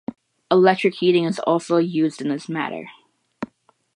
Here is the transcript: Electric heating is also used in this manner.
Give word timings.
Electric 0.49 0.95
heating 0.95 1.25
is 1.25 1.37
also 1.37 1.77
used 1.77 2.21
in 2.23 2.29
this 2.29 2.49
manner. 2.49 2.87